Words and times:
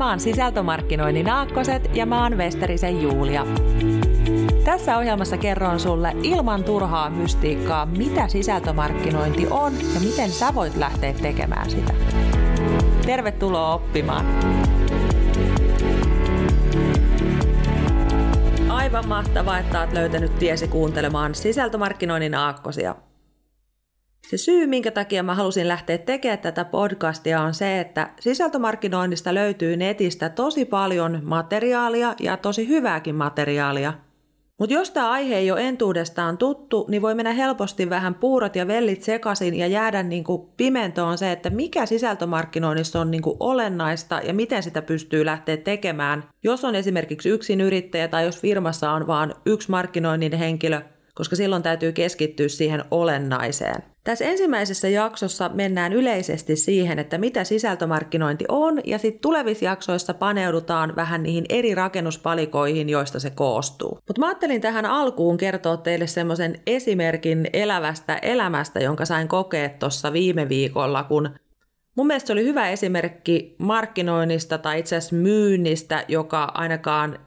Tämä 0.00 0.12
on 0.12 0.20
Sisältömarkkinoinnin 0.20 1.30
Aakkoset 1.30 1.96
ja 1.96 2.06
mä 2.06 2.22
oon 2.22 2.38
Westerisen 2.38 3.02
Julia. 3.02 3.46
Tässä 4.64 4.98
ohjelmassa 4.98 5.36
kerron 5.36 5.80
sulle 5.80 6.12
ilman 6.22 6.64
turhaa 6.64 7.10
mystiikkaa, 7.10 7.86
mitä 7.86 8.28
sisältömarkkinointi 8.28 9.46
on 9.50 9.72
ja 9.94 10.00
miten 10.00 10.30
sä 10.30 10.54
voit 10.54 10.76
lähteä 10.76 11.12
tekemään 11.12 11.70
sitä. 11.70 11.94
Tervetuloa 13.06 13.74
oppimaan! 13.74 14.26
Aivan 18.68 19.08
mahtavaa, 19.08 19.58
että 19.58 19.80
oot 19.80 19.92
löytänyt 19.92 20.38
tiesi 20.38 20.68
kuuntelemaan 20.68 21.34
sisältömarkkinoinnin 21.34 22.34
aakkosia. 22.34 22.94
Se 24.28 24.36
syy, 24.36 24.66
minkä 24.66 24.90
takia 24.90 25.22
mä 25.22 25.34
halusin 25.34 25.68
lähteä 25.68 25.98
tekemään 25.98 26.38
tätä 26.38 26.64
podcastia 26.64 27.40
on 27.40 27.54
se, 27.54 27.80
että 27.80 28.10
sisältömarkkinoinnista 28.20 29.34
löytyy 29.34 29.76
netistä 29.76 30.28
tosi 30.28 30.64
paljon 30.64 31.20
materiaalia 31.22 32.14
ja 32.20 32.36
tosi 32.36 32.68
hyvääkin 32.68 33.14
materiaalia. 33.14 33.92
Mutta 34.58 34.74
jos 34.74 34.90
tämä 34.90 35.10
aihe 35.10 35.36
ei 35.36 35.50
ole 35.50 35.68
entuudestaan 35.68 36.38
tuttu, 36.38 36.86
niin 36.88 37.02
voi 37.02 37.14
mennä 37.14 37.32
helposti 37.32 37.90
vähän 37.90 38.14
puurot 38.14 38.56
ja 38.56 38.66
vellit 38.66 39.02
sekaisin 39.02 39.54
ja 39.54 39.66
jäädä 39.66 40.02
niinku 40.02 40.52
pimentoon 40.56 41.18
se, 41.18 41.32
että 41.32 41.50
mikä 41.50 41.86
sisältömarkkinoinnissa 41.86 43.00
on 43.00 43.10
niinku 43.10 43.36
olennaista 43.40 44.20
ja 44.24 44.34
miten 44.34 44.62
sitä 44.62 44.82
pystyy 44.82 45.24
lähteä 45.24 45.56
tekemään, 45.56 46.24
jos 46.42 46.64
on 46.64 46.74
esimerkiksi 46.74 47.28
yksin 47.28 47.60
yrittäjä 47.60 48.08
tai 48.08 48.24
jos 48.24 48.40
firmassa 48.40 48.90
on 48.90 49.06
vain 49.06 49.34
yksi 49.46 49.70
markkinoinnin 49.70 50.32
henkilö, 50.32 50.80
koska 51.14 51.36
silloin 51.36 51.62
täytyy 51.62 51.92
keskittyä 51.92 52.48
siihen 52.48 52.84
olennaiseen. 52.90 53.89
Tässä 54.04 54.24
ensimmäisessä 54.24 54.88
jaksossa 54.88 55.50
mennään 55.54 55.92
yleisesti 55.92 56.56
siihen, 56.56 56.98
että 56.98 57.18
mitä 57.18 57.44
sisältömarkkinointi 57.44 58.44
on, 58.48 58.80
ja 58.84 58.98
sitten 58.98 59.20
tulevissa 59.20 59.64
jaksoissa 59.64 60.14
paneudutaan 60.14 60.96
vähän 60.96 61.22
niihin 61.22 61.44
eri 61.48 61.74
rakennuspalikoihin, 61.74 62.88
joista 62.88 63.20
se 63.20 63.30
koostuu. 63.30 63.98
Mutta 64.08 64.20
mä 64.20 64.26
ajattelin 64.26 64.60
tähän 64.60 64.86
alkuun 64.86 65.36
kertoa 65.36 65.76
teille 65.76 66.06
semmoisen 66.06 66.60
esimerkin 66.66 67.50
elävästä 67.52 68.16
elämästä, 68.16 68.80
jonka 68.80 69.04
sain 69.04 69.28
kokea 69.28 69.68
tuossa 69.68 70.12
viime 70.12 70.48
viikolla, 70.48 71.02
kun 71.02 71.30
Mun 71.96 72.06
mielestä 72.06 72.26
se 72.26 72.32
oli 72.32 72.44
hyvä 72.44 72.68
esimerkki 72.68 73.56
markkinoinnista 73.58 74.58
tai 74.58 74.78
itse 74.78 74.96
asiassa 74.96 75.16
myynnistä, 75.16 76.04
joka 76.08 76.44
ainakaan 76.54 77.18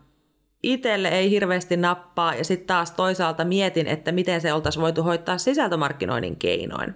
itselle 0.64 1.08
ei 1.08 1.30
hirveästi 1.30 1.78
nappaa 1.78 2.36
ja 2.36 2.44
sitten 2.44 2.68
taas 2.68 2.92
toisaalta 2.92 3.46
mietin, 3.46 3.88
että 3.88 4.12
miten 4.12 4.42
se 4.42 4.54
oltaisiin 4.54 4.84
voitu 4.84 5.04
hoitaa 5.04 5.38
sisältömarkkinoinnin 5.38 6.36
keinoin. 6.36 6.94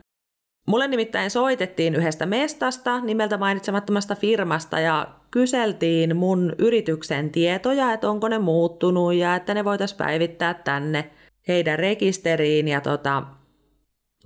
Mulle 0.68 0.88
nimittäin 0.88 1.32
soitettiin 1.32 1.96
yhdestä 1.96 2.26
mestasta 2.26 3.00
nimeltä 3.00 3.38
mainitsemattomasta 3.38 4.16
firmasta 4.16 4.80
ja 4.80 5.08
kyseltiin 5.32 6.16
mun 6.16 6.56
yrityksen 6.58 7.30
tietoja, 7.30 7.94
että 7.94 8.10
onko 8.10 8.28
ne 8.28 8.40
muuttunut 8.40 9.14
ja 9.14 9.36
että 9.36 9.54
ne 9.54 9.66
voitaisiin 9.66 9.98
päivittää 9.98 10.54
tänne 10.54 11.10
heidän 11.48 11.80
rekisteriin. 11.80 12.68
Ja 12.68 12.82
tota, 12.82 13.24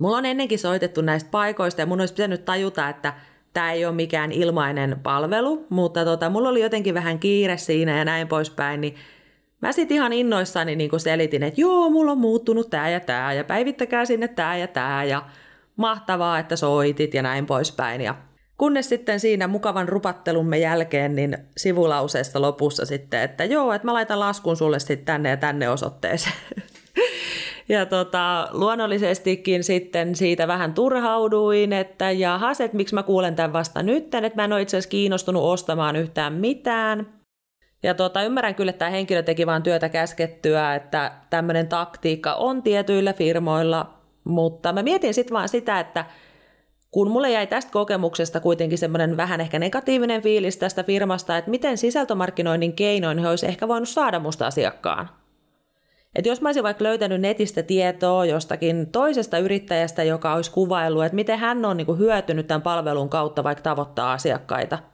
mulla 0.00 0.16
on 0.16 0.26
ennenkin 0.26 0.58
soitettu 0.58 1.00
näistä 1.00 1.30
paikoista 1.30 1.80
ja 1.80 1.86
mun 1.86 2.00
olisi 2.00 2.14
pitänyt 2.14 2.44
tajuta, 2.44 2.88
että 2.88 3.14
tämä 3.52 3.72
ei 3.72 3.86
ole 3.86 3.94
mikään 3.94 4.32
ilmainen 4.32 5.00
palvelu, 5.02 5.66
mutta 5.68 6.04
tota, 6.04 6.30
mulla 6.30 6.48
oli 6.48 6.62
jotenkin 6.62 6.94
vähän 6.94 7.18
kiire 7.18 7.56
siinä 7.56 7.98
ja 7.98 8.04
näin 8.04 8.28
poispäin, 8.28 8.80
niin 8.80 8.94
Mä 9.62 9.72
sitten 9.72 9.94
ihan 9.94 10.12
innoissani 10.12 10.76
niin 10.76 10.90
selitin, 10.96 11.42
että 11.42 11.60
joo, 11.60 11.90
mulla 11.90 12.12
on 12.12 12.18
muuttunut 12.18 12.70
tämä 12.70 12.90
ja 12.90 13.00
tämä 13.00 13.32
ja 13.32 13.44
päivittäkää 13.44 14.04
sinne 14.04 14.28
tämä 14.28 14.56
ja 14.56 14.68
tämä 14.68 15.04
ja 15.04 15.22
mahtavaa, 15.76 16.38
että 16.38 16.56
soitit 16.56 17.14
ja 17.14 17.22
näin 17.22 17.46
poispäin. 17.46 18.00
Ja 18.00 18.14
kunnes 18.58 18.88
sitten 18.88 19.20
siinä 19.20 19.48
mukavan 19.48 19.88
rupattelumme 19.88 20.58
jälkeen 20.58 21.16
niin 21.16 21.38
sivulauseesta 21.56 22.42
lopussa 22.42 22.86
sitten, 22.86 23.20
että 23.22 23.44
joo, 23.44 23.72
että 23.72 23.86
mä 23.86 23.92
laitan 23.92 24.20
laskun 24.20 24.56
sulle 24.56 24.78
sitten 24.78 25.04
tänne 25.04 25.28
ja 25.28 25.36
tänne 25.36 25.68
osoitteeseen. 25.68 26.34
Ja 27.68 27.86
tota, 27.86 28.48
luonnollisestikin 28.50 29.64
sitten 29.64 30.14
siitä 30.14 30.48
vähän 30.48 30.74
turhauduin, 30.74 31.72
että 31.72 32.10
jahas, 32.10 32.60
että 32.60 32.76
miksi 32.76 32.94
mä 32.94 33.02
kuulen 33.02 33.36
tämän 33.36 33.52
vasta 33.52 33.82
nyt, 33.82 34.14
että 34.14 34.32
mä 34.34 34.44
en 34.44 34.52
ole 34.52 34.62
itse 34.62 34.76
asiassa 34.76 34.90
kiinnostunut 34.90 35.42
ostamaan 35.42 35.96
yhtään 35.96 36.32
mitään. 36.32 37.21
Ja 37.82 37.94
tuota, 37.94 38.22
ymmärrän 38.22 38.54
kyllä, 38.54 38.70
että 38.70 38.78
tämä 38.78 38.90
henkilö 38.90 39.22
teki 39.22 39.46
vain 39.46 39.62
työtä 39.62 39.88
käskettyä, 39.88 40.74
että 40.74 41.12
tämmöinen 41.30 41.68
taktiikka 41.68 42.34
on 42.34 42.62
tietyillä 42.62 43.12
firmoilla, 43.12 43.94
mutta 44.24 44.72
mä 44.72 44.82
mietin 44.82 45.14
sitten 45.14 45.34
vaan 45.34 45.48
sitä, 45.48 45.80
että 45.80 46.04
kun 46.90 47.10
mulle 47.10 47.30
jäi 47.30 47.46
tästä 47.46 47.72
kokemuksesta 47.72 48.40
kuitenkin 48.40 48.78
semmoinen 48.78 49.16
vähän 49.16 49.40
ehkä 49.40 49.58
negatiivinen 49.58 50.22
fiilis 50.22 50.56
tästä 50.56 50.82
firmasta, 50.82 51.36
että 51.36 51.50
miten 51.50 51.78
sisältömarkkinoinnin 51.78 52.72
keinoin 52.72 53.18
he 53.18 53.28
olisi 53.28 53.46
ehkä 53.46 53.68
voinut 53.68 53.88
saada 53.88 54.18
musta 54.18 54.46
asiakkaan. 54.46 55.08
Et 56.14 56.26
jos 56.26 56.40
mä 56.40 56.48
olisin 56.48 56.62
vaikka 56.62 56.84
löytänyt 56.84 57.20
netistä 57.20 57.62
tietoa 57.62 58.24
jostakin 58.24 58.86
toisesta 58.86 59.38
yrittäjästä, 59.38 60.02
joka 60.02 60.34
olisi 60.34 60.50
kuvaillut, 60.50 61.04
että 61.04 61.16
miten 61.16 61.38
hän 61.38 61.64
on 61.64 61.76
niin 61.76 61.98
hyötynyt 61.98 62.46
tämän 62.46 62.62
palvelun 62.62 63.08
kautta 63.08 63.44
vaikka 63.44 63.62
tavoittaa 63.62 64.12
asiakkaita– 64.12 64.78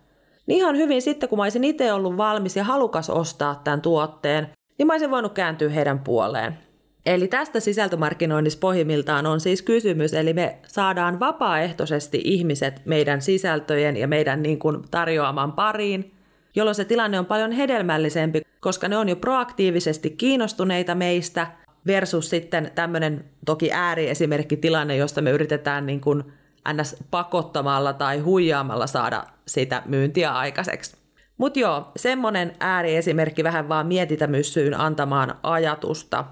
niin 0.48 0.58
ihan 0.58 0.76
hyvin 0.76 1.02
sitten, 1.02 1.28
kun 1.28 1.38
mä 1.38 1.42
olisin 1.42 1.64
itse 1.64 1.92
ollut 1.92 2.16
valmis 2.16 2.56
ja 2.56 2.64
halukas 2.64 3.10
ostaa 3.10 3.60
tämän 3.64 3.80
tuotteen, 3.80 4.48
niin 4.78 4.86
mä 4.86 4.92
olisin 4.92 5.10
voinut 5.10 5.32
kääntyä 5.32 5.68
heidän 5.68 5.98
puoleen. 5.98 6.58
Eli 7.06 7.28
tästä 7.28 7.60
sisältömarkkinoinnissa 7.60 8.58
pohjimmiltaan 8.58 9.26
on 9.26 9.40
siis 9.40 9.62
kysymys, 9.62 10.14
eli 10.14 10.32
me 10.32 10.58
saadaan 10.66 11.20
vapaaehtoisesti 11.20 12.20
ihmiset 12.24 12.82
meidän 12.84 13.22
sisältöjen 13.22 13.96
ja 13.96 14.08
meidän 14.08 14.42
niin 14.42 14.58
kuin 14.58 14.82
tarjoaman 14.90 15.52
pariin, 15.52 16.14
jolloin 16.54 16.74
se 16.74 16.84
tilanne 16.84 17.18
on 17.18 17.26
paljon 17.26 17.52
hedelmällisempi, 17.52 18.42
koska 18.60 18.88
ne 18.88 18.96
on 18.96 19.08
jo 19.08 19.16
proaktiivisesti 19.16 20.10
kiinnostuneita 20.10 20.94
meistä 20.94 21.46
versus 21.86 22.30
sitten 22.30 22.70
tämmöinen 22.74 23.24
toki 23.46 23.72
ääriesimerkki 23.72 24.56
tilanne, 24.56 24.96
josta 24.96 25.22
me 25.22 25.30
yritetään 25.30 25.86
niin 25.86 26.00
kuin 26.00 26.24
ns. 26.72 26.96
pakottamalla 27.10 27.92
tai 27.92 28.18
huijaamalla 28.18 28.86
saada 28.86 29.24
sitä 29.48 29.82
myyntiä 29.86 30.32
aikaiseksi. 30.32 30.96
Mutta 31.38 31.58
joo, 31.58 31.92
semmonen 31.96 32.56
ääriesimerkki 32.60 33.44
vähän 33.44 33.68
vaan 33.68 33.86
mietitämyssyyn 33.86 34.80
antamaan 34.80 35.34
ajatusta. 35.42 36.24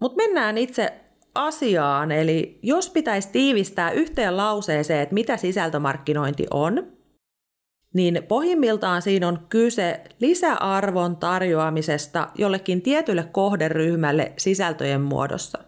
Mutta 0.00 0.16
mennään 0.16 0.58
itse 0.58 0.92
asiaan, 1.34 2.12
eli 2.12 2.58
jos 2.62 2.90
pitäisi 2.90 3.28
tiivistää 3.32 3.90
yhteen 3.90 4.36
lauseeseen, 4.36 5.00
että 5.00 5.14
mitä 5.14 5.36
sisältömarkkinointi 5.36 6.46
on, 6.50 6.92
niin 7.94 8.22
pohjimmiltaan 8.28 9.02
siinä 9.02 9.28
on 9.28 9.46
kyse 9.48 10.00
lisäarvon 10.20 11.16
tarjoamisesta 11.16 12.28
jollekin 12.34 12.82
tietylle 12.82 13.28
kohderyhmälle 13.32 14.32
sisältöjen 14.36 15.00
muodossa. 15.00 15.58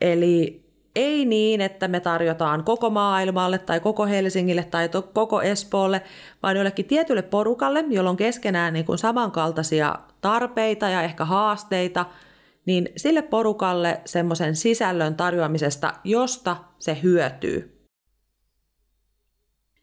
Eli 0.00 0.67
ei 0.98 1.24
niin, 1.24 1.60
että 1.60 1.88
me 1.88 2.00
tarjotaan 2.00 2.64
koko 2.64 2.90
maailmalle 2.90 3.58
tai 3.58 3.80
koko 3.80 4.06
Helsingille 4.06 4.64
tai 4.64 4.88
to- 4.88 5.02
koko 5.02 5.42
Espoolle, 5.42 6.02
vaan 6.42 6.56
jollekin 6.56 6.84
tietylle 6.84 7.22
porukalle, 7.22 7.84
jolla 7.88 8.10
on 8.10 8.16
keskenään 8.16 8.72
niin 8.72 8.84
kuin 8.84 8.98
samankaltaisia 8.98 9.94
tarpeita 10.20 10.88
ja 10.88 11.02
ehkä 11.02 11.24
haasteita, 11.24 12.06
niin 12.66 12.88
sille 12.96 13.22
porukalle 13.22 14.00
semmoisen 14.04 14.56
sisällön 14.56 15.14
tarjoamisesta, 15.14 15.94
josta 16.04 16.56
se 16.78 16.98
hyötyy. 17.02 17.86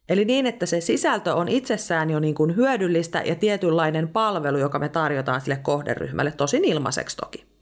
Eli 0.09 0.25
niin, 0.25 0.45
että 0.45 0.65
se 0.65 0.81
sisältö 0.81 1.35
on 1.35 1.47
itsessään 1.47 2.09
jo 2.09 2.19
niin 2.19 2.35
kuin 2.35 2.55
hyödyllistä 2.55 3.21
ja 3.25 3.35
tietynlainen 3.35 4.07
palvelu, 4.07 4.57
joka 4.57 4.79
me 4.79 4.89
tarjotaan 4.89 5.41
sille 5.41 5.57
kohderyhmälle, 5.57 6.31
tosin 6.31 6.65
ilmaiseksi 6.65 7.17
toki. 7.17 7.54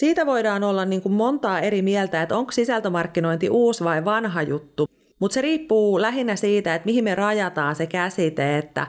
Siitä 0.00 0.26
voidaan 0.26 0.64
olla 0.64 0.84
niin 0.84 1.02
kuin 1.02 1.12
montaa 1.12 1.60
eri 1.60 1.82
mieltä, 1.82 2.22
että 2.22 2.36
onko 2.36 2.52
sisältömarkkinointi 2.52 3.50
uusi 3.50 3.84
vai 3.84 4.04
vanha 4.04 4.42
juttu, 4.42 4.86
mutta 5.18 5.34
se 5.34 5.40
riippuu 5.40 6.00
lähinnä 6.00 6.36
siitä, 6.36 6.74
että 6.74 6.86
mihin 6.86 7.04
me 7.04 7.14
rajataan 7.14 7.76
se 7.76 7.86
käsite, 7.86 8.58
että 8.58 8.86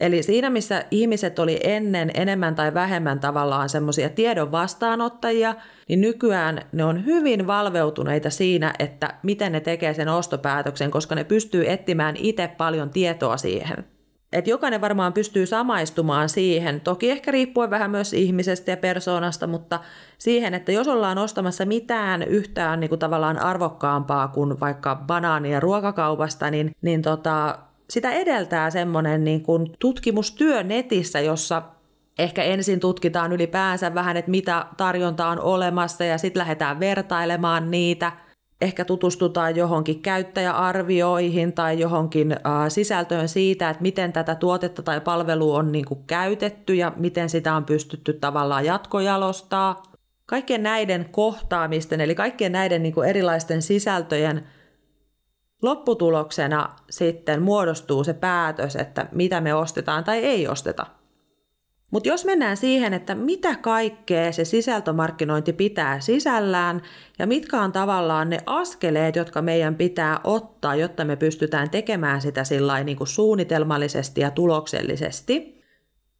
Eli 0.00 0.22
siinä, 0.22 0.50
missä 0.50 0.84
ihmiset 0.90 1.38
oli 1.38 1.60
ennen 1.64 2.10
enemmän 2.14 2.54
tai 2.54 2.74
vähemmän 2.74 3.20
tavallaan 3.20 3.68
semmoisia 3.68 4.08
tiedon 4.08 4.52
vastaanottajia, 4.52 5.54
niin 5.88 6.00
nykyään 6.00 6.60
ne 6.72 6.84
on 6.84 7.04
hyvin 7.04 7.46
valveutuneita 7.46 8.30
siinä, 8.30 8.74
että 8.78 9.14
miten 9.22 9.52
ne 9.52 9.60
tekee 9.60 9.94
sen 9.94 10.08
ostopäätöksen, 10.08 10.90
koska 10.90 11.14
ne 11.14 11.24
pystyy 11.24 11.70
etsimään 11.70 12.16
itse 12.16 12.48
paljon 12.48 12.90
tietoa 12.90 13.36
siihen. 13.36 13.84
Et 14.32 14.46
jokainen 14.46 14.80
varmaan 14.80 15.12
pystyy 15.12 15.46
samaistumaan 15.46 16.28
siihen, 16.28 16.80
toki 16.80 17.10
ehkä 17.10 17.30
riippuen 17.30 17.70
vähän 17.70 17.90
myös 17.90 18.12
ihmisestä 18.12 18.70
ja 18.70 18.76
persoonasta, 18.76 19.46
mutta 19.46 19.80
siihen, 20.18 20.54
että 20.54 20.72
jos 20.72 20.88
ollaan 20.88 21.18
ostamassa 21.18 21.64
mitään 21.64 22.22
yhtään 22.22 22.80
niin 22.80 22.88
kuin 22.88 22.98
tavallaan 22.98 23.38
arvokkaampaa 23.38 24.28
kuin 24.28 24.60
vaikka 24.60 25.02
banaania 25.06 25.60
ruokakaupasta, 25.60 26.50
niin, 26.50 26.70
niin 26.82 27.02
tota, 27.02 27.58
sitä 27.90 28.10
edeltää 28.12 28.70
semmoinen 28.70 29.24
niin 29.24 29.42
kuin 29.42 29.72
tutkimustyö 29.78 30.62
netissä, 30.62 31.20
jossa 31.20 31.62
ehkä 32.18 32.42
ensin 32.42 32.80
tutkitaan 32.80 33.32
ylipäänsä 33.32 33.94
vähän, 33.94 34.16
että 34.16 34.30
mitä 34.30 34.66
tarjonta 34.76 35.28
on 35.28 35.40
olemassa 35.40 36.04
ja 36.04 36.18
sitten 36.18 36.40
lähdetään 36.40 36.80
vertailemaan 36.80 37.70
niitä. 37.70 38.12
Ehkä 38.60 38.84
tutustutaan 38.84 39.56
johonkin 39.56 40.02
käyttäjäarvioihin 40.02 41.52
tai 41.52 41.80
johonkin 41.80 42.32
äh, 42.32 42.38
sisältöön 42.68 43.28
siitä, 43.28 43.70
että 43.70 43.82
miten 43.82 44.12
tätä 44.12 44.34
tuotetta 44.34 44.82
tai 44.82 45.00
palvelua 45.00 45.58
on 45.58 45.72
niin 45.72 45.84
kuin 45.84 46.00
käytetty 46.06 46.74
ja 46.74 46.92
miten 46.96 47.30
sitä 47.30 47.54
on 47.54 47.64
pystytty 47.64 48.12
tavallaan 48.12 48.64
jatkojalostaa. 48.64 49.82
Kaikkien 50.26 50.62
näiden 50.62 51.06
kohtaamisten, 51.10 52.00
eli 52.00 52.14
kaikkien 52.14 52.52
näiden 52.52 52.82
niin 52.82 52.94
kuin 52.94 53.08
erilaisten 53.08 53.62
sisältöjen– 53.62 54.44
lopputuloksena 55.62 56.68
sitten 56.90 57.42
muodostuu 57.42 58.04
se 58.04 58.14
päätös, 58.14 58.76
että 58.76 59.08
mitä 59.12 59.40
me 59.40 59.54
ostetaan 59.54 60.04
tai 60.04 60.18
ei 60.18 60.48
osteta. 60.48 60.86
Mutta 61.90 62.08
jos 62.08 62.24
mennään 62.24 62.56
siihen, 62.56 62.94
että 62.94 63.14
mitä 63.14 63.56
kaikkea 63.56 64.32
se 64.32 64.44
sisältömarkkinointi 64.44 65.52
pitää 65.52 66.00
sisällään 66.00 66.82
ja 67.18 67.26
mitkä 67.26 67.60
on 67.60 67.72
tavallaan 67.72 68.30
ne 68.30 68.38
askeleet, 68.46 69.16
jotka 69.16 69.42
meidän 69.42 69.74
pitää 69.74 70.20
ottaa, 70.24 70.74
jotta 70.74 71.04
me 71.04 71.16
pystytään 71.16 71.70
tekemään 71.70 72.20
sitä 72.20 72.44
sillä 72.44 72.84
niin 72.84 72.98
suunnitelmallisesti 73.04 74.20
ja 74.20 74.30
tuloksellisesti– 74.30 75.59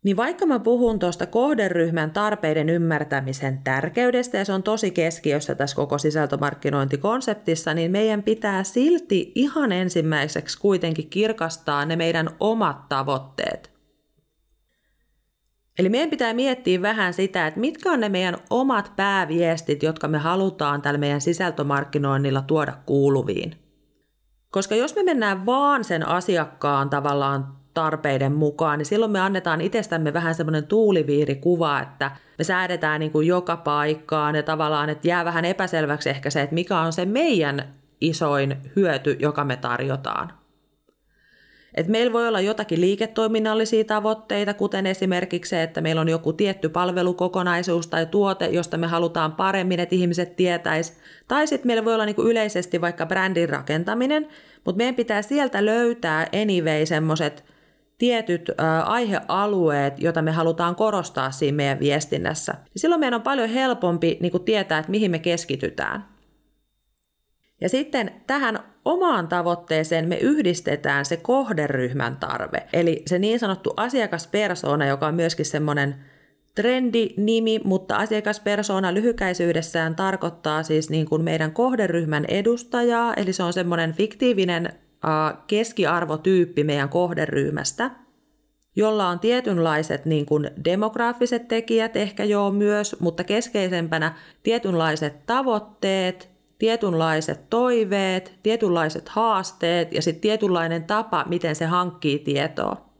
niin 0.04 0.16
vaikka 0.16 0.46
mä 0.46 0.58
puhun 0.58 0.98
tuosta 0.98 1.26
kohderyhmän 1.26 2.10
tarpeiden 2.10 2.68
ymmärtämisen 2.68 3.58
tärkeydestä, 3.64 4.38
ja 4.38 4.44
se 4.44 4.52
on 4.52 4.62
tosi 4.62 4.90
keskiössä 4.90 5.54
tässä 5.54 5.76
koko 5.76 5.98
sisältömarkkinointikonseptissa, 5.98 7.74
niin 7.74 7.90
meidän 7.90 8.22
pitää 8.22 8.64
silti 8.64 9.32
ihan 9.34 9.72
ensimmäiseksi 9.72 10.58
kuitenkin 10.58 11.10
kirkastaa 11.10 11.84
ne 11.84 11.96
meidän 11.96 12.30
omat 12.40 12.88
tavoitteet. 12.88 13.70
Eli 15.78 15.88
meidän 15.88 16.10
pitää 16.10 16.34
miettiä 16.34 16.82
vähän 16.82 17.14
sitä, 17.14 17.46
että 17.46 17.60
mitkä 17.60 17.92
on 17.92 18.00
ne 18.00 18.08
meidän 18.08 18.36
omat 18.50 18.92
pääviestit, 18.96 19.82
jotka 19.82 20.08
me 20.08 20.18
halutaan 20.18 20.82
tällä 20.82 20.98
meidän 20.98 21.20
sisältömarkkinoinnilla 21.20 22.42
tuoda 22.42 22.72
kuuluviin. 22.86 23.54
Koska 24.50 24.74
jos 24.74 24.94
me 24.94 25.02
mennään 25.02 25.46
vaan 25.46 25.84
sen 25.84 26.08
asiakkaan 26.08 26.90
tavallaan 26.90 27.59
tarpeiden 27.80 28.32
mukaan, 28.32 28.78
niin 28.78 28.86
silloin 28.86 29.12
me 29.12 29.20
annetaan 29.20 29.60
itsestämme 29.60 30.12
vähän 30.12 30.34
semmoinen 30.34 30.66
tuuliviirikuva, 30.66 31.80
että 31.80 32.10
me 32.38 32.44
säädetään 32.44 33.00
niin 33.00 33.12
kuin 33.12 33.26
joka 33.26 33.56
paikkaan 33.56 34.34
ja 34.34 34.42
tavallaan, 34.42 34.90
että 34.90 35.08
jää 35.08 35.24
vähän 35.24 35.44
epäselväksi 35.44 36.10
ehkä 36.10 36.30
se, 36.30 36.42
että 36.42 36.54
mikä 36.54 36.78
on 36.78 36.92
se 36.92 37.04
meidän 37.04 37.72
isoin 38.00 38.56
hyöty, 38.76 39.16
joka 39.20 39.44
me 39.44 39.56
tarjotaan. 39.56 40.32
Et 41.74 41.88
meillä 41.88 42.12
voi 42.12 42.28
olla 42.28 42.40
jotakin 42.40 42.80
liiketoiminnallisia 42.80 43.84
tavoitteita, 43.84 44.54
kuten 44.54 44.86
esimerkiksi 44.86 45.50
se, 45.50 45.62
että 45.62 45.80
meillä 45.80 46.00
on 46.00 46.08
joku 46.08 46.32
tietty 46.32 46.68
palvelukokonaisuus 46.68 47.86
tai 47.86 48.06
tuote, 48.06 48.46
josta 48.46 48.76
me 48.76 48.86
halutaan 48.86 49.32
paremmin, 49.32 49.80
että 49.80 49.94
ihmiset 49.94 50.36
tietäis. 50.36 50.96
Tai 51.28 51.46
sitten 51.46 51.66
meillä 51.66 51.84
voi 51.84 51.94
olla 51.94 52.06
niinku 52.06 52.22
yleisesti 52.22 52.80
vaikka 52.80 53.06
brändin 53.06 53.48
rakentaminen, 53.48 54.28
mutta 54.64 54.76
meidän 54.76 54.94
pitää 54.94 55.22
sieltä 55.22 55.64
löytää 55.66 56.26
anyway 56.42 56.86
semmoiset 56.86 57.44
tietyt 58.00 58.50
aihealueet, 58.84 60.02
joita 60.02 60.22
me 60.22 60.30
halutaan 60.30 60.76
korostaa 60.76 61.30
siinä 61.30 61.56
meidän 61.56 61.80
viestinnässä. 61.80 62.54
Silloin 62.76 63.00
meidän 63.00 63.14
on 63.14 63.22
paljon 63.22 63.48
helpompi 63.48 64.18
niin 64.20 64.44
tietää, 64.44 64.78
että 64.78 64.90
mihin 64.90 65.10
me 65.10 65.18
keskitytään. 65.18 66.04
Ja 67.60 67.68
sitten 67.68 68.10
tähän 68.26 68.58
omaan 68.84 69.28
tavoitteeseen 69.28 70.08
me 70.08 70.16
yhdistetään 70.16 71.04
se 71.04 71.16
kohderyhmän 71.16 72.16
tarve, 72.16 72.66
eli 72.72 73.02
se 73.06 73.18
niin 73.18 73.38
sanottu 73.38 73.74
asiakaspersona, 73.76 74.86
joka 74.86 75.06
on 75.06 75.14
myöskin 75.14 75.46
semmoinen 75.46 75.94
trendi-nimi, 76.54 77.60
mutta 77.64 77.96
asiakaspersona 77.96 78.94
lyhykäisyydessään 78.94 79.96
tarkoittaa 79.96 80.62
siis 80.62 80.90
niin 80.90 81.08
kuin 81.08 81.22
meidän 81.22 81.52
kohderyhmän 81.52 82.24
edustajaa, 82.28 83.14
eli 83.14 83.32
se 83.32 83.42
on 83.42 83.52
semmoinen 83.52 83.92
fiktiivinen 83.92 84.68
keskiarvotyyppi 85.46 86.64
meidän 86.64 86.88
kohderyhmästä, 86.88 87.90
jolla 88.76 89.08
on 89.08 89.20
tietynlaiset 89.20 90.04
niin 90.04 90.26
kuin 90.26 90.50
demograafiset 90.64 91.48
tekijät 91.48 91.96
ehkä 91.96 92.24
jo 92.24 92.50
myös, 92.50 92.96
mutta 93.00 93.24
keskeisempänä 93.24 94.14
tietynlaiset 94.42 95.26
tavoitteet, 95.26 96.30
tietynlaiset 96.58 97.50
toiveet, 97.50 98.32
tietynlaiset 98.42 99.08
haasteet 99.08 99.92
ja 99.92 100.02
sitten 100.02 100.20
tietynlainen 100.20 100.84
tapa, 100.84 101.24
miten 101.28 101.56
se 101.56 101.64
hankkii 101.66 102.18
tietoa. 102.18 102.90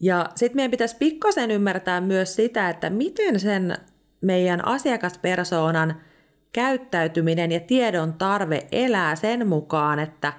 Ja 0.00 0.28
sitten 0.34 0.56
meidän 0.56 0.70
pitäisi 0.70 0.96
pikkasen 0.98 1.50
ymmärtää 1.50 2.00
myös 2.00 2.34
sitä, 2.34 2.70
että 2.70 2.90
miten 2.90 3.40
sen 3.40 3.76
meidän 4.20 4.66
asiakaspersoonan– 4.66 5.94
käyttäytyminen 6.52 7.52
ja 7.52 7.60
tiedon 7.60 8.12
tarve 8.12 8.66
elää 8.72 9.16
sen 9.16 9.48
mukaan, 9.48 9.98
että 9.98 10.32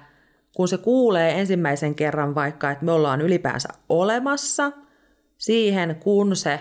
kun 0.56 0.68
se 0.68 0.78
kuulee 0.78 1.40
ensimmäisen 1.40 1.94
kerran 1.94 2.34
vaikka, 2.34 2.70
että 2.70 2.84
me 2.84 2.92
ollaan 2.92 3.20
ylipäänsä 3.20 3.68
olemassa, 3.88 4.72
siihen 5.38 5.96
kun 6.00 6.36
se 6.36 6.60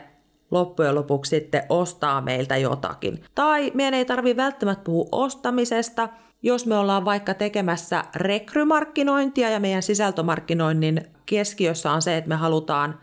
loppujen 0.51 0.95
lopuksi 0.95 1.29
sitten 1.29 1.63
ostaa 1.69 2.22
meiltä 2.22 2.57
jotakin. 2.57 3.24
Tai 3.36 3.72
meidän 3.74 3.93
ei 3.93 4.05
tarvi 4.05 4.38
välttämättä 4.38 4.83
puhua 4.83 5.07
ostamisesta, 5.12 6.10
jos 6.41 6.65
me 6.65 6.77
ollaan 6.77 7.05
vaikka 7.05 7.33
tekemässä 7.33 8.03
rekrymarkkinointia 8.15 9.50
ja 9.50 9.60
meidän 9.60 9.83
sisältömarkkinoinnin 9.83 11.01
keskiössä 11.25 11.91
on 11.91 12.01
se, 12.01 12.17
että 12.17 12.29
me 12.29 12.36
halutaan 12.36 13.00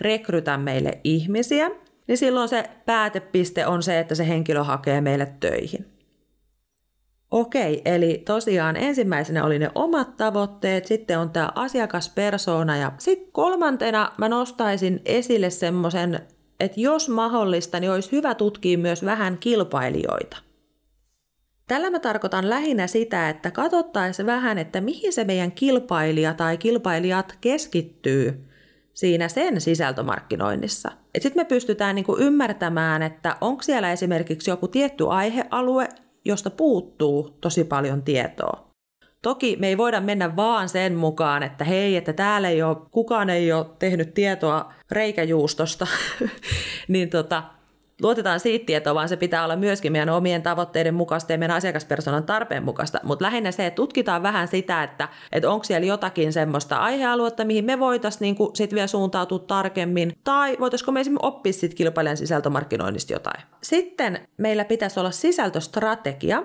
rekrytä 0.00 0.58
meille 0.58 1.00
ihmisiä, 1.04 1.70
niin 2.08 2.18
silloin 2.18 2.48
se 2.48 2.70
päätepiste 2.86 3.66
on 3.66 3.82
se, 3.82 3.98
että 3.98 4.14
se 4.14 4.28
henkilö 4.28 4.62
hakee 4.62 5.00
meille 5.00 5.32
töihin. 5.40 5.86
Okei, 7.30 7.82
eli 7.84 8.22
tosiaan 8.26 8.76
ensimmäisenä 8.76 9.44
oli 9.44 9.58
ne 9.58 9.70
omat 9.74 10.16
tavoitteet, 10.16 10.86
sitten 10.86 11.18
on 11.18 11.30
tämä 11.30 11.50
asiakaspersona 11.54 12.76
ja 12.76 12.92
sitten 12.98 13.32
kolmantena 13.32 14.12
mä 14.18 14.28
nostaisin 14.28 15.00
esille 15.04 15.50
semmoisen, 15.50 16.20
että 16.60 16.80
jos 16.80 17.08
mahdollista, 17.08 17.80
niin 17.80 17.90
olisi 17.90 18.12
hyvä 18.12 18.34
tutkia 18.34 18.78
myös 18.78 19.04
vähän 19.04 19.38
kilpailijoita. 19.38 20.36
Tällä 21.68 21.90
mä 21.90 21.98
tarkoitan 21.98 22.50
lähinnä 22.50 22.86
sitä, 22.86 23.28
että 23.28 23.50
katsottaisiin 23.50 24.26
vähän, 24.26 24.58
että 24.58 24.80
mihin 24.80 25.12
se 25.12 25.24
meidän 25.24 25.52
kilpailija 25.52 26.34
tai 26.34 26.56
kilpailijat 26.56 27.38
keskittyy 27.40 28.51
siinä 28.94 29.28
sen 29.28 29.60
sisältömarkkinoinnissa. 29.60 30.90
Sitten 31.18 31.40
me 31.40 31.44
pystytään 31.44 31.94
niinku 31.94 32.16
ymmärtämään, 32.18 33.02
että 33.02 33.36
onko 33.40 33.62
siellä 33.62 33.92
esimerkiksi 33.92 34.50
joku 34.50 34.68
tietty 34.68 35.04
aihealue, 35.08 35.88
josta 36.24 36.50
puuttuu 36.50 37.38
tosi 37.40 37.64
paljon 37.64 38.02
tietoa. 38.02 38.72
Toki 39.22 39.56
me 39.60 39.68
ei 39.68 39.78
voida 39.78 40.00
mennä 40.00 40.36
vaan 40.36 40.68
sen 40.68 40.94
mukaan, 40.94 41.42
että 41.42 41.64
hei, 41.64 41.96
että 41.96 42.12
täällä 42.12 42.48
ei 42.48 42.62
ole, 42.62 42.76
kukaan 42.90 43.30
ei 43.30 43.52
ole 43.52 43.66
tehnyt 43.78 44.14
tietoa 44.14 44.72
reikäjuustosta, 44.90 45.86
niin 46.88 47.10
tota, 47.10 47.42
luotetaan 48.02 48.40
siitä 48.40 48.66
tietoa, 48.66 48.94
vaan 48.94 49.08
se 49.08 49.16
pitää 49.16 49.44
olla 49.44 49.56
myöskin 49.56 49.92
meidän 49.92 50.08
omien 50.08 50.42
tavoitteiden 50.42 50.94
mukaista 50.94 51.32
ja 51.32 51.38
meidän 51.38 51.56
asiakaspersonan 51.56 52.24
tarpeen 52.24 52.64
mukaista. 52.64 53.00
Mutta 53.02 53.24
lähinnä 53.24 53.52
se, 53.52 53.66
että 53.66 53.76
tutkitaan 53.76 54.22
vähän 54.22 54.48
sitä, 54.48 54.82
että, 54.82 55.08
että 55.32 55.50
onko 55.50 55.64
siellä 55.64 55.86
jotakin 55.86 56.32
semmoista 56.32 56.76
aihealuetta, 56.76 57.44
mihin 57.44 57.64
me 57.64 57.78
voitaisiin 57.78 58.20
niin 58.20 58.50
sitten 58.54 58.74
vielä 58.74 58.86
suuntautua 58.86 59.38
tarkemmin, 59.38 60.12
tai 60.24 60.56
voitaisiko 60.60 60.92
me 60.92 61.00
esimerkiksi 61.00 61.26
oppia 61.26 61.52
sitten 61.52 61.76
kilpailijan 61.76 62.16
sisältömarkkinoinnista 62.16 63.12
jotain. 63.12 63.42
Sitten 63.62 64.20
meillä 64.36 64.64
pitäisi 64.64 65.00
olla 65.00 65.10
sisältöstrategia, 65.10 66.42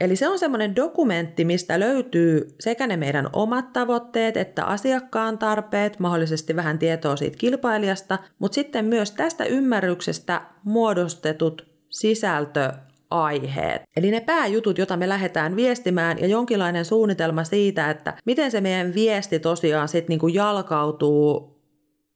Eli 0.00 0.16
se 0.16 0.28
on 0.28 0.38
semmoinen 0.38 0.76
dokumentti, 0.76 1.44
mistä 1.44 1.80
löytyy 1.80 2.54
sekä 2.60 2.86
ne 2.86 2.96
meidän 2.96 3.28
omat 3.32 3.72
tavoitteet 3.72 4.36
että 4.36 4.64
asiakkaan 4.64 5.38
tarpeet, 5.38 5.98
mahdollisesti 5.98 6.56
vähän 6.56 6.78
tietoa 6.78 7.16
siitä 7.16 7.36
kilpailijasta, 7.36 8.18
mutta 8.38 8.54
sitten 8.54 8.84
myös 8.84 9.10
tästä 9.10 9.44
ymmärryksestä 9.44 10.42
muodostetut 10.64 11.66
sisältöaiheet. 11.90 13.82
Eli 13.96 14.10
ne 14.10 14.20
pääjutut, 14.20 14.78
joita 14.78 14.96
me 14.96 15.08
lähdetään 15.08 15.56
viestimään 15.56 16.18
ja 16.18 16.26
jonkinlainen 16.26 16.84
suunnitelma 16.84 17.44
siitä, 17.44 17.90
että 17.90 18.14
miten 18.24 18.50
se 18.50 18.60
meidän 18.60 18.94
viesti 18.94 19.38
tosiaan 19.38 19.88
sitten 19.88 20.08
niinku 20.08 20.28
jalkautuu 20.28 21.60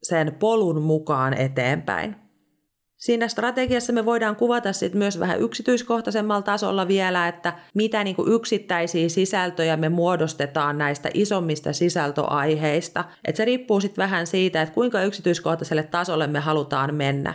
sen 0.03 0.37
polun 0.39 0.83
mukaan 0.83 1.35
eteenpäin. 1.35 2.24
Siinä 3.05 3.29
strategiassa 3.29 3.93
me 3.93 4.05
voidaan 4.05 4.37
kuvata 4.37 4.73
sit 4.73 4.95
myös 4.95 5.21
vähän 5.21 5.41
yksityiskohtaisemmalla 5.41 6.43
tasolla 6.43 6.89
vielä, 6.89 7.29
että 7.29 7.53
mitä 7.75 8.05
niin 8.05 8.17
kuin 8.17 8.33
yksittäisiä 8.33 9.09
sisältöjä 9.09 9.77
me 9.77 9.89
muodostetaan 9.89 10.79
näistä 10.79 11.11
isommista 11.15 11.73
sisältöaiheista. 11.73 13.05
Et 13.25 13.37
se 13.37 13.45
riippuu 13.45 13.81
sitten 13.81 14.03
vähän 14.03 14.27
siitä, 14.27 14.63
että 14.63 14.75
kuinka 14.75 15.03
yksityiskohtaiselle 15.03 15.83
tasolle 15.83 16.27
me 16.27 16.39
halutaan 16.41 16.95
mennä. 16.95 17.35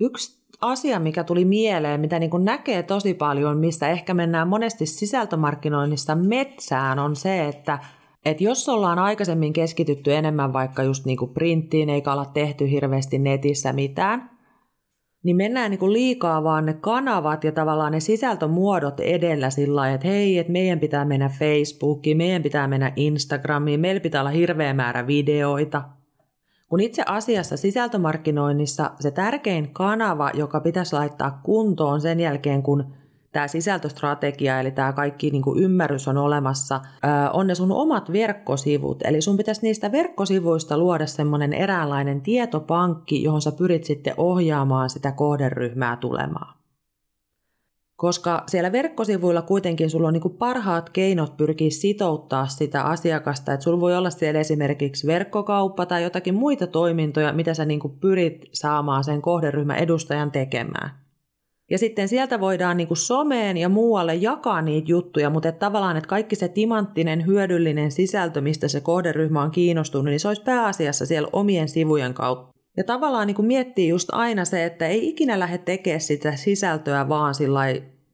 Yksi 0.00 0.42
asia, 0.60 0.98
mikä 0.98 1.24
tuli 1.24 1.44
mieleen, 1.44 2.00
mitä 2.00 2.18
niin 2.18 2.30
kuin 2.30 2.44
näkee 2.44 2.82
tosi 2.82 3.14
paljon, 3.14 3.58
mistä 3.58 3.88
ehkä 3.88 4.14
mennään 4.14 4.48
monesti 4.48 4.86
sisältömarkkinoinnissa 4.86 6.14
metsään, 6.14 6.98
on 6.98 7.16
se, 7.16 7.48
että 7.48 7.78
et 8.24 8.40
jos 8.40 8.68
ollaan 8.68 8.98
aikaisemmin 8.98 9.52
keskitytty 9.52 10.14
enemmän 10.14 10.52
vaikka 10.52 10.82
just 10.82 11.04
niin 11.04 11.18
kuin 11.18 11.34
printtiin, 11.34 11.90
eikä 11.90 12.12
olla 12.12 12.24
tehty 12.34 12.70
hirveästi 12.70 13.18
netissä 13.18 13.72
mitään, 13.72 14.37
niin 15.22 15.36
mennään 15.36 15.70
niin 15.70 15.78
kuin 15.78 15.92
liikaa 15.92 16.44
vaan 16.44 16.66
ne 16.66 16.72
kanavat 16.72 17.44
ja 17.44 17.52
tavallaan 17.52 17.92
ne 17.92 18.00
sisältömuodot 18.00 19.00
edellä 19.00 19.50
sillä 19.50 19.76
lailla, 19.76 19.94
että 19.94 20.08
hei, 20.08 20.38
että 20.38 20.52
meidän 20.52 20.80
pitää 20.80 21.04
mennä 21.04 21.28
Facebookiin, 21.28 22.16
meidän 22.16 22.42
pitää 22.42 22.68
mennä 22.68 22.92
Instagramiin, 22.96 23.80
meillä 23.80 24.00
pitää 24.00 24.20
olla 24.20 24.30
hirveä 24.30 24.74
määrä 24.74 25.06
videoita. 25.06 25.82
Kun 26.68 26.80
itse 26.80 27.02
asiassa 27.06 27.56
sisältömarkkinoinnissa 27.56 28.90
se 29.00 29.10
tärkein 29.10 29.72
kanava, 29.72 30.30
joka 30.34 30.60
pitäisi 30.60 30.96
laittaa 30.96 31.40
kuntoon 31.42 32.00
sen 32.00 32.20
jälkeen, 32.20 32.62
kun 32.62 32.94
tämä 33.32 33.48
sisältöstrategia, 33.48 34.60
eli 34.60 34.70
tämä 34.70 34.92
kaikki 34.92 35.30
niin 35.30 35.42
kuin 35.42 35.62
ymmärrys 35.62 36.08
on 36.08 36.16
olemassa, 36.16 36.80
on 37.32 37.46
ne 37.46 37.54
sun 37.54 37.72
omat 37.72 38.12
verkkosivut. 38.12 39.02
Eli 39.04 39.20
sun 39.20 39.36
pitäisi 39.36 39.62
niistä 39.62 39.92
verkkosivuista 39.92 40.78
luoda 40.78 41.06
semmoinen 41.06 41.52
eräänlainen 41.52 42.20
tietopankki, 42.20 43.22
johon 43.22 43.42
sä 43.42 43.52
pyrit 43.52 43.84
sitten 43.84 44.14
ohjaamaan 44.16 44.90
sitä 44.90 45.12
kohderyhmää 45.12 45.96
tulemaan. 45.96 46.58
Koska 47.96 48.42
siellä 48.46 48.72
verkkosivuilla 48.72 49.42
kuitenkin 49.42 49.90
sulla 49.90 50.08
on 50.08 50.14
niin 50.14 50.36
parhaat 50.38 50.90
keinot 50.90 51.36
pyrkiä 51.36 51.70
sitouttaa 51.70 52.46
sitä 52.46 52.82
asiakasta, 52.82 53.52
että 53.52 53.64
sulla 53.64 53.80
voi 53.80 53.96
olla 53.96 54.10
siellä 54.10 54.40
esimerkiksi 54.40 55.06
verkkokauppa 55.06 55.86
tai 55.86 56.02
jotakin 56.02 56.34
muita 56.34 56.66
toimintoja, 56.66 57.32
mitä 57.32 57.54
sä 57.54 57.64
niin 57.64 57.80
pyrit 58.00 58.48
saamaan 58.52 59.04
sen 59.04 59.22
kohderyhmän 59.22 59.78
edustajan 59.78 60.30
tekemään. 60.30 61.07
Ja 61.70 61.78
sitten 61.78 62.08
sieltä 62.08 62.40
voidaan 62.40 62.76
niin 62.76 62.88
kuin 62.88 62.98
someen 62.98 63.56
ja 63.56 63.68
muualle 63.68 64.14
jakaa 64.14 64.62
niitä 64.62 64.90
juttuja, 64.90 65.30
mutta 65.30 65.48
että 65.48 65.58
tavallaan, 65.58 65.96
että 65.96 66.08
kaikki 66.08 66.36
se 66.36 66.48
timanttinen, 66.48 67.26
hyödyllinen 67.26 67.90
sisältö, 67.90 68.40
mistä 68.40 68.68
se 68.68 68.80
kohderyhmä 68.80 69.42
on 69.42 69.50
kiinnostunut, 69.50 70.06
niin 70.06 70.20
se 70.20 70.28
olisi 70.28 70.42
pääasiassa 70.42 71.06
siellä 71.06 71.28
omien 71.32 71.68
sivujen 71.68 72.14
kautta. 72.14 72.58
Ja 72.76 72.84
tavallaan 72.84 73.26
niin 73.26 73.34
kuin 73.34 73.46
miettii 73.46 73.88
just 73.88 74.08
aina 74.12 74.44
se, 74.44 74.64
että 74.64 74.86
ei 74.86 75.08
ikinä 75.08 75.38
lähde 75.38 75.58
tekemään 75.58 76.00
sitä 76.00 76.36
sisältöä 76.36 77.08
vaan 77.08 77.34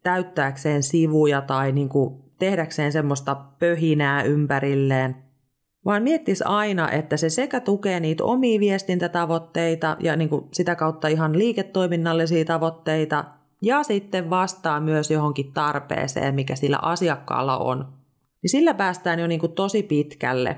täyttääkseen 0.02 0.82
sivuja 0.82 1.40
tai 1.40 1.72
niin 1.72 1.88
kuin 1.88 2.14
tehdäkseen 2.38 2.92
semmoista 2.92 3.34
pöhinää 3.58 4.22
ympärilleen, 4.22 5.16
vaan 5.84 6.02
miettisi 6.02 6.44
aina, 6.46 6.90
että 6.90 7.16
se 7.16 7.30
sekä 7.30 7.60
tukee 7.60 8.00
niitä 8.00 8.24
omia 8.24 8.60
viestintätavoitteita 8.60 9.96
ja 10.00 10.16
niin 10.16 10.28
kuin 10.28 10.44
sitä 10.52 10.74
kautta 10.74 11.08
ihan 11.08 11.38
liiketoiminnallisia 11.38 12.44
tavoitteita, 12.44 13.24
ja 13.64 13.82
sitten 13.82 14.30
vastaa 14.30 14.80
myös 14.80 15.10
johonkin 15.10 15.52
tarpeeseen, 15.52 16.34
mikä 16.34 16.56
sillä 16.56 16.78
asiakkaalla 16.82 17.58
on, 17.58 17.78
niin 18.42 18.50
sillä 18.50 18.74
päästään 18.74 19.18
jo 19.18 19.26
niin 19.26 19.40
kuin 19.40 19.52
tosi 19.52 19.82
pitkälle. 19.82 20.56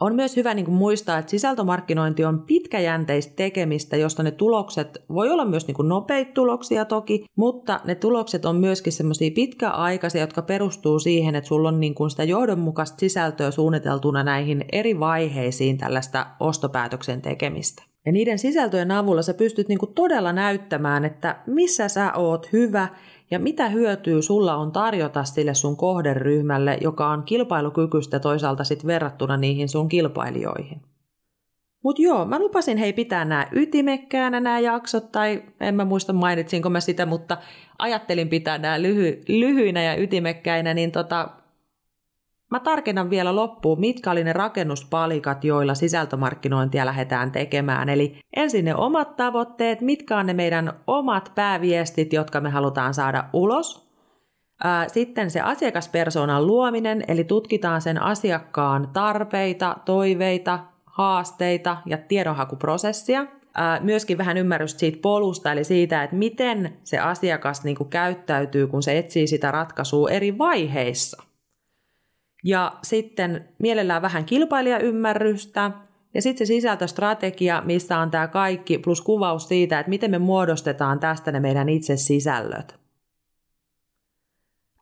On 0.00 0.14
myös 0.14 0.36
hyvä 0.36 0.54
niin 0.54 0.64
kuin 0.64 0.74
muistaa, 0.74 1.18
että 1.18 1.30
sisältömarkkinointi 1.30 2.24
on 2.24 2.42
pitkäjänteistä 2.42 3.32
tekemistä, 3.36 3.96
josta 3.96 4.22
ne 4.22 4.30
tulokset 4.30 4.98
voi 5.08 5.30
olla 5.30 5.44
myös 5.44 5.66
niin 5.66 5.74
kuin 5.74 5.88
nopeita 5.88 6.32
tuloksia 6.32 6.84
toki, 6.84 7.24
mutta 7.36 7.80
ne 7.84 7.94
tulokset 7.94 8.44
on 8.44 8.56
myöskin 8.56 8.92
semmoisia 8.92 9.30
pitkäaikaisia, 9.34 10.20
jotka 10.20 10.42
perustuu 10.42 10.98
siihen, 10.98 11.34
että 11.34 11.48
sulla 11.48 11.68
on 11.68 11.80
niin 11.80 11.94
kuin 11.94 12.10
sitä 12.10 12.24
johdonmukaista 12.24 12.98
sisältöä 13.00 13.50
suunniteltuna 13.50 14.22
näihin 14.22 14.64
eri 14.72 15.00
vaiheisiin 15.00 15.78
tällaista 15.78 16.26
ostopäätöksen 16.40 17.22
tekemistä. 17.22 17.89
Ja 18.06 18.12
niiden 18.12 18.38
sisältöjen 18.38 18.90
avulla 18.90 19.22
sä 19.22 19.34
pystyt 19.34 19.68
niinku 19.68 19.86
todella 19.86 20.32
näyttämään, 20.32 21.04
että 21.04 21.36
missä 21.46 21.88
sä 21.88 22.12
oot 22.12 22.52
hyvä 22.52 22.88
ja 23.30 23.38
mitä 23.38 23.68
hyötyä 23.68 24.22
sulla 24.22 24.56
on 24.56 24.72
tarjota 24.72 25.24
sille 25.24 25.54
sun 25.54 25.76
kohderyhmälle, 25.76 26.78
joka 26.80 27.10
on 27.10 27.22
kilpailukykyistä 27.22 28.18
toisaalta 28.18 28.64
sit 28.64 28.86
verrattuna 28.86 29.36
niihin 29.36 29.68
sun 29.68 29.88
kilpailijoihin. 29.88 30.82
Mut 31.84 31.98
joo, 31.98 32.24
mä 32.24 32.38
lupasin 32.38 32.78
hei 32.78 32.92
pitää 32.92 33.24
nämä 33.24 33.46
ytimekkäänä 33.52 34.40
nämä 34.40 34.58
jaksot, 34.58 35.12
tai 35.12 35.42
en 35.60 35.74
mä 35.74 35.84
muista 35.84 36.12
mainitsinko 36.12 36.70
mä 36.70 36.80
sitä, 36.80 37.06
mutta 37.06 37.36
ajattelin 37.78 38.28
pitää 38.28 38.58
nämä 38.58 38.82
lyhy, 38.82 39.22
lyhyinä 39.28 39.82
ja 39.82 39.96
ytimekkäinä, 39.96 40.74
niin 40.74 40.92
tota, 40.92 41.28
Mä 42.50 42.60
tarkennan 42.60 43.10
vielä 43.10 43.36
loppuun, 43.36 43.80
mitkä 43.80 44.10
oli 44.10 44.24
ne 44.24 44.32
rakennuspalikat, 44.32 45.44
joilla 45.44 45.74
sisältömarkkinointia 45.74 46.86
lähdetään 46.86 47.32
tekemään. 47.32 47.88
Eli 47.88 48.16
ensin 48.36 48.64
ne 48.64 48.74
omat 48.74 49.16
tavoitteet, 49.16 49.80
mitkä 49.80 50.16
on 50.16 50.26
ne 50.26 50.32
meidän 50.32 50.72
omat 50.86 51.32
pääviestit, 51.34 52.12
jotka 52.12 52.40
me 52.40 52.50
halutaan 52.50 52.94
saada 52.94 53.24
ulos. 53.32 53.90
Sitten 54.86 55.30
se 55.30 55.40
asiakaspersonan 55.40 56.46
luominen, 56.46 57.04
eli 57.08 57.24
tutkitaan 57.24 57.82
sen 57.82 58.02
asiakkaan 58.02 58.88
tarpeita, 58.92 59.76
toiveita, 59.84 60.58
haasteita 60.86 61.76
ja 61.86 61.98
tiedonhakuprosessia. 61.98 63.26
Myöskin 63.80 64.18
vähän 64.18 64.36
ymmärrystä 64.36 64.80
siitä 64.80 64.98
polusta, 65.02 65.52
eli 65.52 65.64
siitä, 65.64 66.02
että 66.02 66.16
miten 66.16 66.76
se 66.84 66.98
asiakas 66.98 67.64
niin 67.64 67.76
kuin 67.76 67.90
käyttäytyy, 67.90 68.66
kun 68.66 68.82
se 68.82 68.98
etsii 68.98 69.26
sitä 69.26 69.50
ratkaisua 69.50 70.10
eri 70.10 70.38
vaiheissa. 70.38 71.22
Ja 72.44 72.72
sitten 72.82 73.48
mielellään 73.58 74.02
vähän 74.02 74.24
kilpailijaymmärrystä, 74.24 75.70
ja 76.14 76.22
sitten 76.22 76.46
se 76.46 76.48
sisältöstrategia, 76.48 77.62
missä 77.64 77.98
on 77.98 78.10
tämä 78.10 78.28
kaikki, 78.28 78.78
plus 78.78 79.00
kuvaus 79.00 79.48
siitä, 79.48 79.80
että 79.80 79.90
miten 79.90 80.10
me 80.10 80.18
muodostetaan 80.18 81.00
tästä 81.00 81.32
ne 81.32 81.40
meidän 81.40 81.68
itse 81.68 81.96
sisällöt. 81.96 82.80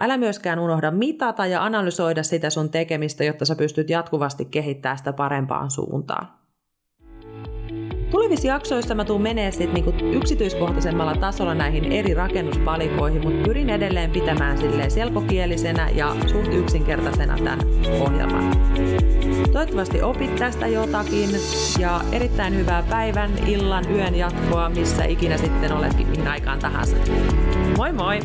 Älä 0.01 0.17
myöskään 0.17 0.59
unohda 0.59 0.91
mitata 0.91 1.47
ja 1.47 1.65
analysoida 1.65 2.23
sitä 2.23 2.51
sun 2.51 2.71
tekemistä, 2.71 3.25
jotta 3.25 3.45
sä 3.45 3.57
pystyt 3.57 3.91
jatkuvasti 3.91 4.45
kehittämään 4.45 4.99
sitä 4.99 5.13
parempaan 5.13 5.71
suuntaan. 5.71 6.38
Tulevissa 8.11 8.49
jaksoissa 8.49 8.95
mä 8.95 9.05
tuun 9.05 9.23
menee 9.23 9.51
sit 9.51 9.73
niinku 9.73 9.95
yksityiskohtaisemmalla 10.13 11.17
tasolla 11.17 11.55
näihin 11.55 11.93
eri 11.93 12.15
rakennuspalikoihin, 12.15 13.23
mutta 13.23 13.43
pyrin 13.43 13.71
edelleen 13.71 14.11
pitämään 14.11 14.59
silleen 14.59 14.91
selkokielisenä 14.91 15.91
ja 15.91 16.17
suht 16.27 16.55
yksinkertaisena 16.55 17.37
tämän 17.45 17.59
ohjelman. 18.01 18.51
Toivottavasti 19.53 20.03
opit 20.03 20.37
tästä 20.37 20.67
jotakin 20.67 21.31
ja 21.79 22.01
erittäin 22.13 22.57
hyvää 22.57 22.83
päivän, 22.83 23.31
illan, 23.47 23.91
yön 23.91 24.15
jatkoa, 24.15 24.69
missä 24.69 25.05
ikinä 25.05 25.37
sitten 25.37 25.73
oletkin 25.73 26.09
mihin 26.09 26.29
aikaan 26.29 26.59
tahansa. 26.59 26.97
Moi 27.77 27.93
moi! 27.93 28.21